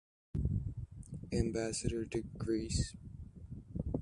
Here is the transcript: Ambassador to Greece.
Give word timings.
Ambassador 1.31 2.05
to 2.05 2.21
Greece. 2.35 2.95